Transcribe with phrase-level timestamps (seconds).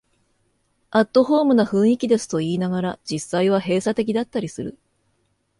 [0.89, 4.79] アットホームな雰囲気ですと言いながら、実際は閉鎖的だったりする